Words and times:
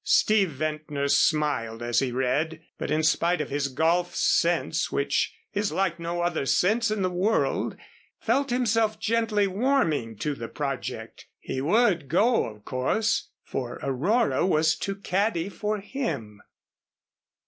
Steve 0.03 0.49
Ventnor 0.49 1.07
smiled 1.07 1.83
as 1.83 1.99
he 1.99 2.11
read, 2.11 2.59
but 2.79 2.89
in 2.89 3.03
spite 3.03 3.39
of 3.39 3.49
his 3.51 3.67
golf 3.67 4.15
sense, 4.15 4.91
which 4.91 5.31
is 5.53 5.71
like 5.71 5.99
no 5.99 6.21
other 6.21 6.43
sense 6.43 6.89
in 6.89 7.03
the 7.03 7.09
world, 7.11 7.75
felt 8.19 8.49
himself 8.49 8.99
gently 8.99 9.45
warming 9.45 10.15
to 10.15 10.33
the 10.33 10.47
project. 10.47 11.27
He 11.39 11.61
would 11.61 12.07
go 12.07 12.47
of 12.47 12.65
course 12.65 13.29
for 13.43 13.79
Aurora 13.83 14.43
was 14.43 14.75
to 14.77 14.95
caddy 14.95 15.49
for 15.49 15.77
him. 15.79 16.41